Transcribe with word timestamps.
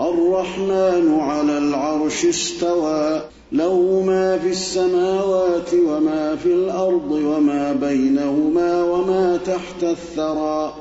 الرحمن 0.00 1.20
على 1.20 1.58
العرش 1.58 2.24
استوى 2.24 3.20
له 3.52 4.02
ما 4.06 4.38
في 4.38 4.48
السماوات 4.48 5.74
وما 5.74 6.36
في 6.36 6.46
الأرض 6.46 7.10
وما 7.10 7.72
بينهما 7.72 8.84
وما 8.84 9.38
تحت 9.46 9.82
الثرى. 9.82 10.74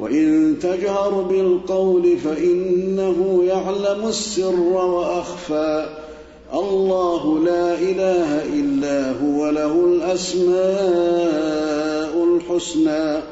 وإن 0.00 0.56
تجهر 0.62 1.10
بالقول 1.10 2.16
فإنه 2.16 3.44
يعلم 3.46 4.08
السر 4.08 4.60
وأخفى. 4.60 5.86
الله 6.54 7.38
لا 7.44 7.74
إله 7.74 8.44
إلا 8.44 9.12
هو 9.22 9.50
له 9.50 9.84
الأسماء 9.84 10.64
الحسنى. 12.24 13.22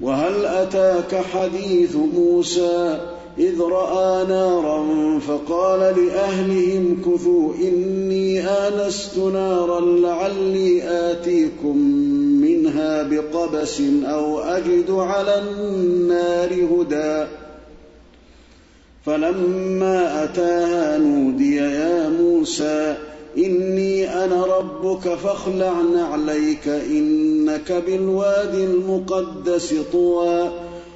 وهل 0.00 0.46
أتاك 0.46 1.14
حديث 1.14 1.96
موسى 1.96 3.11
إذ 3.38 3.60
رأى 3.60 4.26
نارا 4.26 4.84
فقال 5.18 5.80
لأهلهم 5.80 7.02
كثوا 7.06 7.54
إني 7.54 8.48
آنست 8.48 9.18
نارا 9.18 9.80
لعلي 9.80 10.82
آتيكم 10.82 11.76
منها 12.42 13.02
بقبس 13.02 13.82
أو 14.04 14.40
أجد 14.40 14.90
على 14.90 15.42
النار 15.42 16.50
هدى. 16.52 17.26
فلما 19.06 20.24
أتاها 20.24 20.98
نودي 20.98 21.56
يا 21.56 22.08
موسى 22.08 22.96
إني 23.38 24.24
أنا 24.24 24.46
ربك 24.46 25.14
فاخلع 25.14 25.80
نعليك 25.94 26.68
إنك 26.68 27.72
بالوادي 27.86 28.64
المقدس 28.64 29.74
طوى. 29.92 30.50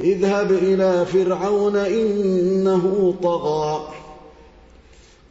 اذهب 0.00 0.52
إلى 0.52 1.06
فرعون 1.06 1.76
إنه 1.76 3.14
طغى. 3.22 3.88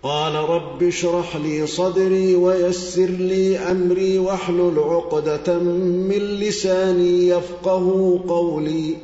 قال 0.04 0.36
رب 0.36 0.84
اشرح 0.84 1.36
لي 1.36 1.68
صدري 1.68 2.36
ويسر 2.36 3.06
لي 3.06 3.58
أمري 3.58 4.18
واحلل 4.18 4.80
عقدة 4.80 5.60
من 6.10 6.18
لساني 6.18 7.28
يفقه 7.28 8.20
قولي. 8.28 8.96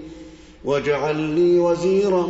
واجعل 0.66 1.16
لي 1.16 1.60
وزيرا 1.60 2.28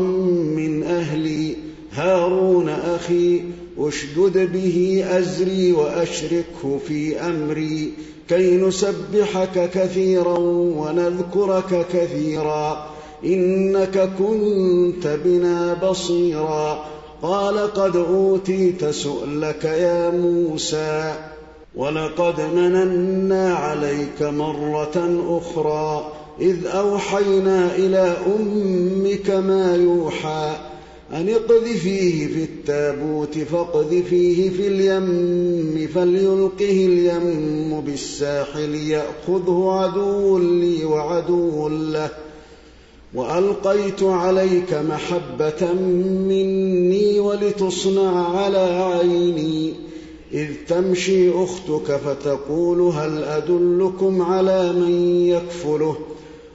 من 0.58 0.84
أهلي. 0.84 1.56
هارون 1.92 2.70
أخي 2.70 3.42
أشدد 3.78 4.52
به 4.54 5.06
أزري 5.10 5.72
وأشركه 5.72 6.80
في 6.88 7.20
أمري. 7.20 7.92
كي 8.30 8.58
نسبحك 8.58 9.70
كثيرا 9.74 10.40
ونذكرك 10.78 11.86
كثيرا. 11.94 12.92
إنك 13.26 14.10
كنت 14.20 15.08
بنا 15.26 15.74
بصيرا. 15.74 16.86
قال 17.22 17.74
قد 17.74 17.96
أوتيت 17.96 18.86
سؤلك 18.86 19.64
يا 19.64 20.10
موسى 20.10 21.14
ولقد 21.76 22.42
مننا 22.42 23.54
عليك 23.54 24.22
مرة 24.22 25.22
أخرى 25.28 26.12
إذ 26.42 26.66
أوحينا 26.66 27.76
إلى 27.76 28.16
أمك 28.40 29.30
ما 29.30 29.76
يوحى 29.76 30.56
أن 31.14 31.30
اقذفيه 31.30 32.28
في 32.28 32.44
التابوت 32.44 33.38
فاقذفيه 33.38 34.50
في 34.50 34.68
اليم 34.68 35.88
فليلقه 35.96 36.86
اليم 36.86 37.82
بالساحل 37.82 38.76
يأخذه 38.76 39.72
عدو 39.72 40.38
لي 40.38 40.86
وعدو 40.86 41.70
له. 41.70 42.10
وألقيت 43.14 44.04
عليك 44.04 44.74
محبة 44.74 45.74
مني 46.28 47.20
ولتصنع 47.20 48.38
على 48.38 48.94
عيني. 48.98 49.74
إذ 50.34 50.48
تمشي 50.68 51.44
أختك 51.44 51.96
فتقول 51.96 52.82
هل 52.82 53.24
أدلكم 53.24 54.22
على 54.22 54.74
من 54.74 55.26
يكفله؟ 55.28 55.96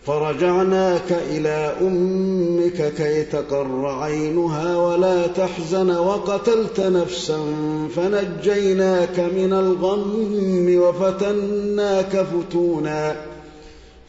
فرجعناك 0.07 1.13
إلى 1.31 1.75
أمك 1.81 2.93
كي 2.97 3.23
تقر 3.23 3.87
عينها 3.87 4.77
ولا 4.77 5.27
تحزن 5.27 5.91
وقتلت 5.91 6.81
نفسا 6.81 7.39
فنجيناك 7.97 9.21
من 9.21 9.53
الغم 9.53 10.77
وفتناك 10.79 12.27
فتونا. 12.27 13.36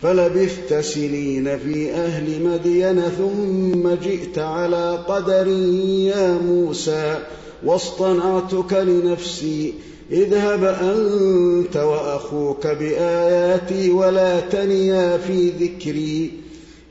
فلبثت 0.02 0.74
سنين 0.74 1.60
في 1.60 1.92
أهل 1.92 2.44
مدين 2.44 3.02
ثم 3.02 3.90
جئت 4.04 4.40
على 4.40 5.04
قدر 5.08 5.48
يا 5.48 6.40
موسى 6.48 7.18
واصطنعتك 7.66 8.74
لنفسي. 8.74 9.74
اذهب 10.12 10.64
أنت 10.64 11.78
وأخوك 11.78 12.68
بآياتي 12.68 13.92
ولا 13.92 14.40
تنيا 14.40 15.18
في 15.18 15.50
ذكري. 15.50 16.32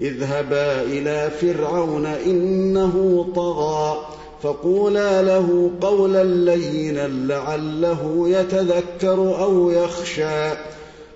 اذهبا 0.01 0.83
إلى 0.83 1.31
فرعون 1.41 2.07
إنه 2.07 3.27
طغى 3.37 4.07
فقولا 4.43 5.23
له 5.23 5.71
قولا 5.81 6.25
لينا 6.25 7.09
لعله 7.09 8.29
يتذكر 8.29 9.43
أو 9.43 9.71
يخشى. 9.71 10.76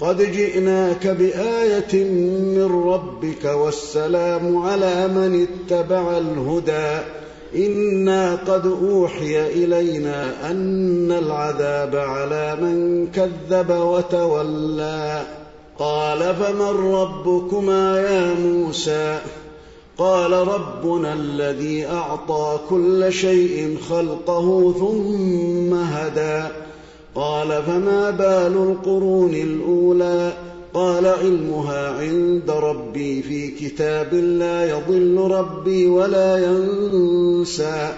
قد 0.00 0.32
جئناك 0.32 1.06
بآية 1.06 2.04
من 2.04 2.84
ربك 2.84 3.44
والسلام 3.44 4.58
على 4.58 5.08
من 5.08 5.46
اتبع 5.46 6.18
الهدى. 6.18 7.04
إنا 7.66 8.34
قد 8.34 8.66
أوحي 8.66 9.46
إلينا 9.46 10.50
أن 10.50 11.12
العذاب 11.12 11.96
على 11.96 12.56
من 12.60 13.06
كذب 13.06 13.70
وتولى. 13.70 15.22
قال 15.78 16.34
فمن 16.34 16.94
ربكما 16.94 18.00
يا 18.00 18.34
موسى؟ 18.34 19.18
قال 19.98 20.32
ربنا 20.32 21.12
الذي 21.12 21.86
أعطى 21.86 22.58
كل 22.68 23.12
شيء 23.12 23.78
خلقه 23.90 24.74
ثم 24.78 25.74
هدى. 25.74 26.59
قال 27.14 27.62
فما 27.62 28.10
بال 28.10 28.70
القرون 28.70 29.34
الأولى؟ 29.34 30.32
قال 30.74 31.06
علمها 31.06 31.90
عند 31.90 32.50
ربي 32.50 33.22
في 33.22 33.48
كتاب 33.48 34.14
لا 34.14 34.70
يضل 34.70 35.30
ربي 35.30 35.86
ولا 35.86 36.38
ينسى. 36.38 37.92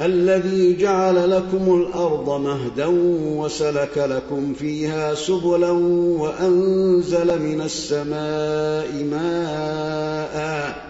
الذي 0.00 0.76
جعل 0.76 1.30
لكم 1.30 1.86
الأرض 1.86 2.40
مهدا 2.40 2.86
وسلك 3.36 3.98
لكم 3.98 4.52
فيها 4.54 5.14
سبلا 5.14 5.70
وأنزل 6.18 7.42
من 7.42 7.60
السماء 7.60 9.04
ماءً. 9.10 10.89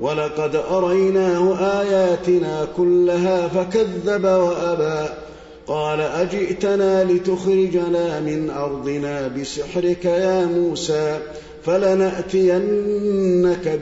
ولقد 0.00 0.56
أريناه 0.56 1.58
آياتنا 1.80 2.66
كلها 2.76 3.48
فكذب 3.48 4.24
وأبى. 4.24 5.08
قال 5.66 6.00
أجئتنا 6.00 7.04
لتخرجنا 7.04 8.20
من 8.20 8.50
أرضنا 8.50 9.28
بسحرك 9.28 10.04
يا 10.04 10.46
موسى 10.46 11.18
فلنأتينك 11.64 12.88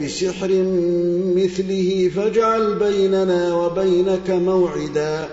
بسحر 0.02 0.48
مثله 1.36 2.10
فاجعل 2.16 2.74
بيننا 2.74 3.54
وبينك 3.54 4.30
موعدا. 4.30 5.28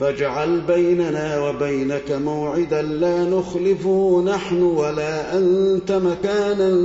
فاجعل 0.00 0.60
بيننا 0.60 1.48
وبينك 1.48 2.12
موعدا 2.12 2.82
لا 2.82 3.24
نخلفه 3.24 4.22
نحن 4.26 4.62
ولا 4.62 5.38
أنت 5.38 5.92
مكانا 5.92 6.78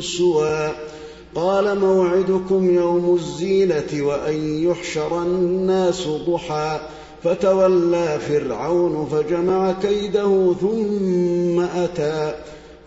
سوى. 0.00 0.70
قال 1.34 1.78
موعدكم 1.78 2.74
يوم 2.74 3.14
الزينة 3.14 4.06
وأن 4.06 4.64
يحشر 4.64 5.22
الناس 5.22 6.08
ضحى 6.08 6.80
فتولى 7.24 8.18
فرعون 8.28 9.06
فجمع 9.12 9.72
كيده 9.72 10.54
ثم 10.60 11.60
أتى. 11.60 12.34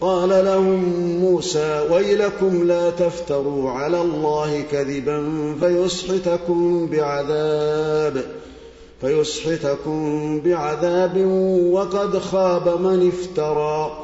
قال 0.02 0.30
لهم 0.30 0.84
موسى 1.20 1.88
ويلكم 1.92 2.68
لا 2.68 2.90
تفتروا 2.90 3.70
على 3.70 4.02
الله 4.02 4.64
كذبا 4.72 5.26
فيسحتكم 5.60 6.88
بعذاب 6.88 8.24
فيسحتكم 9.02 10.40
بعذاب 10.40 11.18
وقد 11.72 12.18
خاب 12.18 12.82
من 12.82 13.08
افترى. 13.08 14.04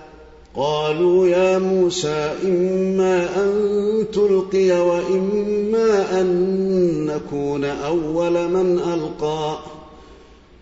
قالوا 0.55 1.27
يا 1.27 1.57
موسى 1.59 2.31
إما 2.43 3.43
أن 3.43 4.05
تلقي 4.13 4.71
وإما 4.71 6.21
أن 6.21 7.05
نكون 7.05 7.65
أول 7.65 8.49
من 8.49 8.79
ألقى. 8.79 9.59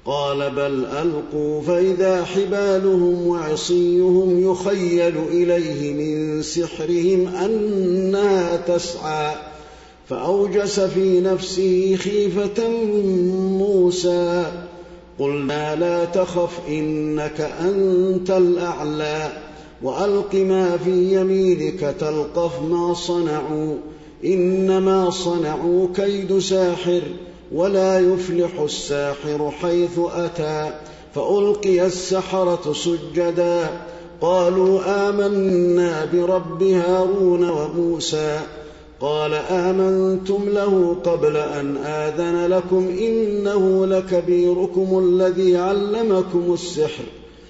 قال 0.05 0.51
بل 0.51 0.85
ألقوا 0.85 1.61
فإذا 1.61 2.25
حبالهم 2.25 3.27
وعصيهم 3.27 4.51
يخيل 4.51 5.17
إليه 5.31 5.93
من 5.93 6.41
سحرهم 6.41 7.35
أنها 7.35 8.55
تسعى. 8.55 9.35
فأوجس 10.09 10.79
في 10.79 11.21
نفسه 11.21 11.95
خيفة 11.95 12.69
موسى 13.57 14.51
قلنا 15.19 15.75
لا 15.75 16.05
تخف 16.05 16.59
إنك 16.67 17.41
أنت 17.41 18.31
الأعلى. 18.31 19.31
وألق 19.83 20.35
ما 20.35 20.77
في 20.77 21.21
يمينك 21.21 21.95
تلقف 21.99 22.61
ما 22.61 22.93
صنعوا. 22.93 23.75
إنما 24.25 25.09
صنعوا 25.09 25.87
كيد 25.95 26.39
ساحر 26.39 27.01
ولا 27.51 27.99
يفلح 27.99 28.59
الساحر 28.59 29.51
حيث 29.61 29.99
أتى. 30.15 30.71
فألقي 31.15 31.85
السحرة 31.85 32.73
سجدا. 32.73 33.67
قالوا 34.21 35.09
آمنا 35.09 36.05
برب 36.13 36.63
هارون 36.63 37.49
وموسى. 37.49 38.39
قال 39.01 39.33
آمنتم 39.33 40.49
له 40.49 40.95
قبل 41.03 41.37
أن 41.37 41.77
آذن 41.77 42.45
لكم 42.45 42.87
إنه 42.99 43.85
لكبيركم 43.85 44.99
الذي 44.99 45.57
علمكم 45.57 46.53
السحر. 46.53 47.03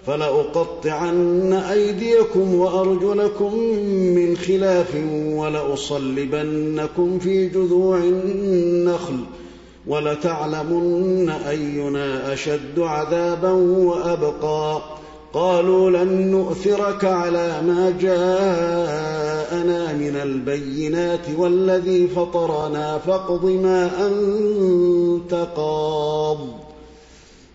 فلأقطعن 0.06 1.54
أيديكم 1.54 2.56
وأرجلكم 2.56 3.56
من 4.16 4.38
خلاف 4.38 4.96
ولأصلبنكم 5.34 7.20
في 7.20 7.50
جذوع 7.50 7.98
النخل 7.98 9.18
ولتعلمن 9.88 11.30
أينا 11.30 12.34
أشد 12.34 12.80
عذابا 12.80 13.52
وأبقى. 13.52 14.82
قالوا 15.34 15.90
لن 15.90 16.32
نؤثرك 16.32 17.06
على 17.06 17.62
ما 17.62 17.94
جاءنا 18.02 19.94
من 19.94 20.16
البينات 20.24 21.26
والذي 21.38 22.08
فطرنا 22.08 22.98
فاقض 22.98 23.46
ما 23.46 24.08
أنت 24.08 25.48
قاض. 25.56 26.38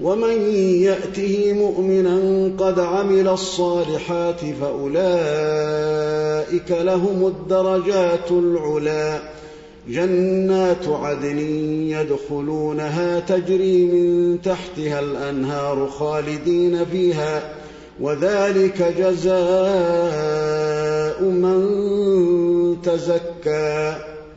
ومن 0.00 0.54
يأته 0.82 1.52
مؤمنا 1.52 2.50
قد 2.58 2.78
عمل 2.78 3.28
الصالحات 3.28 4.40
فأولئك 4.60 5.00
لهم 6.70 7.26
الدرجات 7.26 8.30
العلى 8.30 9.20
جنات 9.88 10.88
عدن 10.88 11.38
يدخلونها 11.88 13.20
تجري 13.20 13.84
من 13.84 14.38
تحتها 14.42 15.00
الأنهار 15.00 15.86
خالدين 15.86 16.84
فيها 16.84 17.54
وذلك 18.00 18.94
جزاء 18.98 19.32
من 21.22 21.62
تزكى. 22.82 24.11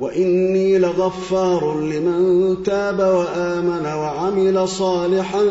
وإني 0.00 0.78
لغفار 0.78 1.80
لمن 1.80 2.56
تاب 2.62 2.98
وآمن 2.98 3.86
وعمل 3.86 4.68
صالحا 4.68 5.42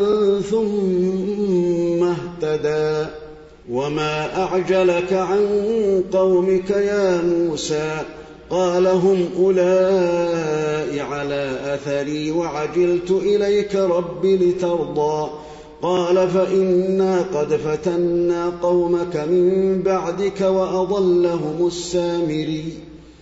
ثم 0.50 2.04
اهتدى. 2.04 3.10
وما 3.70 4.42
أعجلك 4.42 5.12
عن 5.12 5.46
قومك 6.12 6.70
يا 6.70 7.22
موسى؟ 7.22 8.00
قال 8.50 8.86
هم 8.86 9.28
اولئك 9.38 11.00
على 11.00 11.58
أثري 11.64 12.30
وعجلت 12.30 13.10
إليك 13.10 13.74
رب 13.74 14.26
لترضى. 14.26 15.30
قال 15.82 16.28
فإنا 16.28 17.24
قد 17.34 17.56
فتنا 17.56 18.52
قومك 18.62 19.16
من 19.16 19.82
بعدك 19.82 20.40
وأضلهم 20.40 21.66
السامري. 21.66 22.85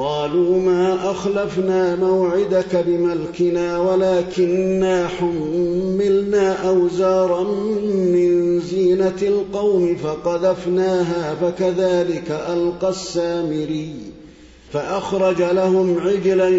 قالوا 0.00 0.58
ما 0.58 1.10
أخلفنا 1.10 1.96
موعدك 1.96 2.84
بملكنا 2.86 3.78
ولكنا 3.78 5.08
حملنا 5.08 6.68
أوزارا 6.68 7.42
من 7.84 8.60
زينة 8.60 9.22
القوم 9.22 9.96
فقذفناها 9.96 11.34
فكذلك 11.34 12.30
ألقى 12.30 12.88
السامري 12.88 13.94
فأخرج 14.72 15.42
لهم 15.42 15.98
عجلا 15.98 16.50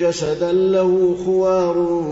جسدا 0.00 0.52
له 0.52 1.16
خوار 1.24 2.04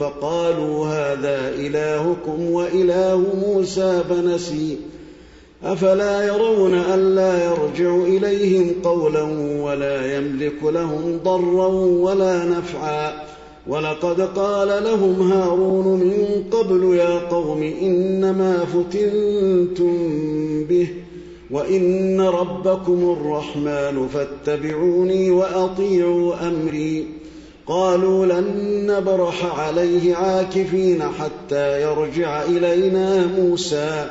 فقالوا 0.00 0.86
هذا 0.86 1.48
إلهكم 1.48 2.50
وإله 2.50 3.24
موسى 3.46 4.02
فنسي 4.08 4.76
أفلا 5.64 6.26
يرون 6.26 6.74
ألا 6.74 7.44
يرجع 7.44 7.96
إليهم 7.96 8.74
قولا 8.84 9.22
ولا 9.62 10.16
يملك 10.16 10.62
لهم 10.62 11.20
ضرا 11.24 11.66
ولا 11.76 12.44
نفعا 12.44 13.12
ولقد 13.66 14.20
قال 14.20 14.84
لهم 14.84 15.32
هارون 15.32 15.86
من 15.86 16.44
قبل 16.50 16.94
يا 16.94 17.18
قوم 17.18 17.62
إنما 17.62 18.64
فتنتم 18.64 19.94
به 20.64 20.88
وإن 21.50 22.20
ربكم 22.20 23.16
الرحمن 23.20 24.08
فاتبعوني 24.08 25.30
وأطيعوا 25.30 26.48
أمري 26.48 27.06
قالوا 27.66 28.26
لن 28.26 28.46
نبرح 28.86 29.60
عليه 29.60 30.14
عاكفين 30.14 31.02
حتى 31.02 31.82
يرجع 31.82 32.42
إلينا 32.42 33.26
موسى 33.26 34.10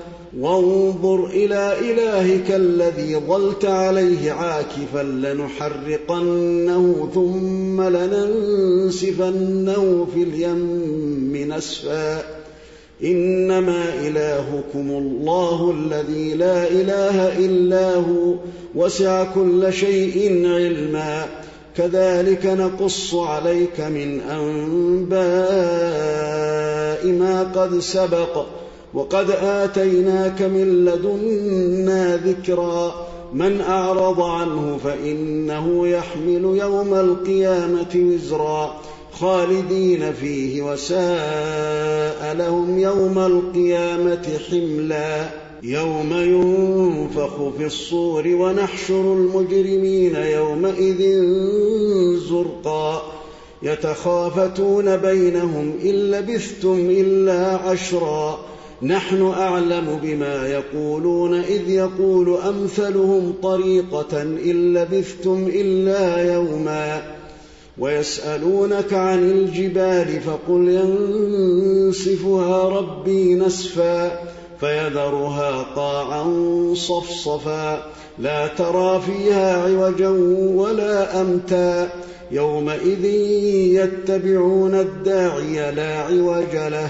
وانظر 0.39 1.25
إلى 1.25 1.79
إلهك 1.79 2.51
الذي 2.51 3.15
ظلت 3.15 3.65
عليه 3.65 4.31
عاكفا 4.31 5.03
لنحرقنه 5.03 7.09
ثم 7.13 7.81
لننسفنه 7.81 9.37
في 10.13 10.23
اليم 10.23 11.53
نسفا. 11.53 12.23
إنما 13.03 13.93
إلهكم 14.07 14.91
الله 14.91 15.73
الذي 15.77 16.33
لا 16.33 16.67
إله 16.67 17.45
إلا 17.45 17.95
هو 17.95 18.33
وسع 18.75 19.23
كل 19.23 19.73
شيء 19.73 20.47
علما. 20.47 21.25
كذلك 21.77 22.45
نقص 22.45 23.15
عليك 23.15 23.79
من 23.79 24.19
أنباء 24.19 25.21
ما 27.07 27.51
قد 27.55 27.79
سبق. 27.79 28.45
وقد 28.93 29.31
آتيناك 29.31 30.41
من 30.41 30.85
لدنا 30.85 32.17
ذكرا. 32.17 33.07
من 33.33 33.61
أعرض 33.61 34.21
عنه 34.21 34.79
فإنه 34.83 35.87
يحمل 35.87 36.43
يوم 36.43 36.93
القيامة 36.93 37.95
وزرا. 37.95 38.81
خالدين 39.19 40.13
فيه 40.13 40.61
وساء 40.61 42.35
لهم 42.35 42.79
يوم 42.79 43.19
القيامة 43.19 44.39
حملا. 44.49 45.29
يوم 45.63 46.13
ينفخ 46.13 47.49
في 47.57 47.65
الصور 47.65 48.27
ونحشر 48.27 49.13
المجرمين 49.13 50.15
يومئذ 50.15 51.23
زرقا. 52.29 53.11
يتخافتون 53.63 54.97
بينهم 54.97 55.73
إن 55.83 55.89
لبثتم 55.89 56.87
إلا 56.89 57.57
عشرا. 57.57 58.50
نحن 58.83 59.21
أعلم 59.21 59.99
بما 60.03 60.47
يقولون 60.47 61.39
إذ 61.39 61.69
يقول 61.69 62.37
أمثلهم 62.37 63.33
طريقة 63.43 64.21
إن 64.21 64.73
لبثتم 64.73 65.49
إلا 65.53 66.33
يوما 66.33 67.01
ويسألونك 67.77 68.93
عن 68.93 69.31
الجبال 69.31 70.21
فقل 70.21 70.67
ينسفها 71.87 72.69
ربي 72.69 73.35
نسفا 73.35 74.23
فيذرها 74.59 75.65
قاعا 75.75 76.23
صفصفا 76.73 77.85
لا 78.19 78.47
ترى 78.47 79.01
فيها 79.01 79.63
عوجا 79.63 80.09
ولا 80.55 81.21
أمتا 81.21 81.89
يومئذ 82.31 83.05
يتبعون 83.75 84.75
الداعي 84.75 85.71
لا 85.71 85.97
عوج 85.99 86.55
له 86.55 86.89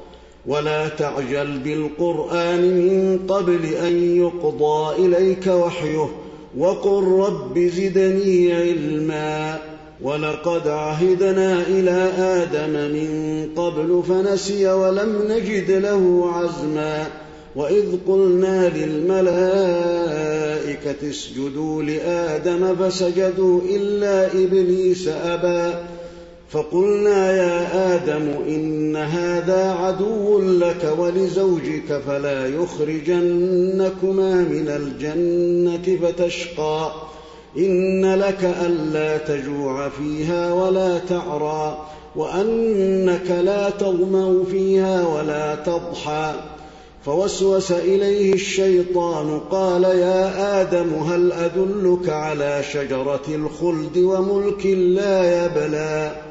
ولا 0.47 0.87
تعجل 0.87 1.59
بالقرآن 1.59 2.61
من 2.61 3.19
قبل 3.27 3.65
أن 3.65 4.17
يقضى 4.17 5.05
إليك 5.05 5.47
وحيه 5.47 6.09
وقل 6.57 7.03
رب 7.03 7.59
زدني 7.59 8.53
علما 8.53 9.59
ولقد 10.01 10.67
عهدنا 10.67 11.61
إلى 11.61 12.11
آدم 12.17 12.69
من 12.93 13.49
قبل 13.55 14.03
فنسي 14.07 14.67
ولم 14.67 15.21
نجد 15.29 15.71
له 15.71 16.31
عزما 16.33 17.07
وإذ 17.55 17.85
قلنا 18.07 18.69
للملائكة 18.69 19.89
اسجدوا 21.09 21.83
لآدم 21.83 22.75
فسجدوا 22.75 23.61
إلا 23.69 24.27
إبليس 24.33 25.07
أبى 25.07 25.73
فقلنا 26.51 27.31
يا 27.31 27.95
آدم 27.95 28.29
إن 28.47 28.95
هذا 28.95 29.71
عدو 29.71 30.39
لك 30.39 30.93
ولزوجك 30.97 32.01
فلا 32.07 32.47
يخرجنكما 32.47 34.35
من 34.35 34.67
الجنة 34.67 35.97
فتشقى. 36.07 36.91
إن 37.57 38.15
لك 38.15 38.55
ألا 38.65 39.17
تجوع 39.17 39.89
فيها 39.89 40.53
ولا 40.53 40.97
تعرى 40.97 41.87
وأنك 42.15 43.31
لا 43.31 43.69
تظما 43.69 44.43
فيها 44.51 45.07
ولا 45.07 45.55
تضحى. 45.55 46.33
فوسوس 47.05 47.71
إليه 47.71 48.33
الشيطان 48.33 49.39
قال 49.39 49.83
يا 49.83 50.61
آدم 50.61 50.93
هل 50.93 51.31
أدلك 51.31 52.09
على 52.09 52.63
شجرة 52.73 53.25
الخلد 53.27 53.97
وملك 53.97 54.65
لا 54.65 55.45
يبلى؟ 55.45 56.30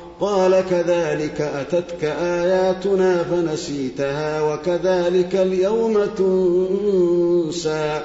قال 0.21 0.63
كذلك 0.69 1.41
أتتك 1.41 2.03
آياتنا 2.03 3.23
فنسيتها 3.23 4.41
وكذلك 4.41 5.35
اليوم 5.35 6.05
تنسى 6.17 8.01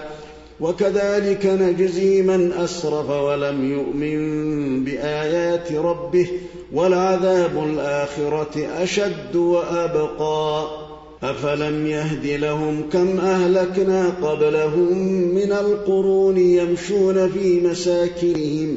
وكذلك 0.60 1.46
نجزي 1.46 2.22
من 2.22 2.52
أسرف 2.52 3.10
ولم 3.10 3.72
يؤمن 3.72 4.84
بآيات 4.84 5.72
ربه 5.72 6.28
ولعذاب 6.72 7.64
الآخرة 7.64 8.82
أشد 8.82 9.36
وأبقى 9.36 10.66
أفلم 11.22 11.86
يهد 11.86 12.26
لهم 12.26 12.88
كم 12.92 13.20
أهلكنا 13.20 14.12
قبلهم 14.22 14.98
من 15.34 15.52
القرون 15.52 16.38
يمشون 16.38 17.28
في 17.28 17.60
مساكنهم 17.60 18.76